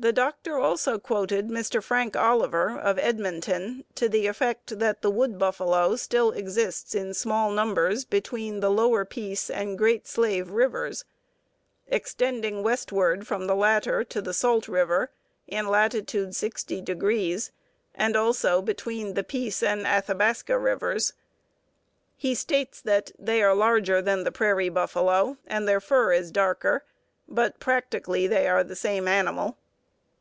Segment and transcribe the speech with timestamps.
[0.00, 1.82] "The doctor also quoted Mr.
[1.82, 7.50] Frank Oliver, of Edmonton, to the effect that the wood buffalo still exists in small
[7.50, 11.04] numbers between the Lower Peace and Great Slave Rivers,
[11.86, 15.10] extending westward from the latter to the Salt River
[15.46, 17.52] in latitude 60 degrees,
[17.94, 21.12] and also between the Peace and Athabasca Rivers.
[22.16, 26.86] He states that 'they are larger than the prairie buffalo, and the fur is darker,
[27.28, 29.58] but practically they are the same animal.'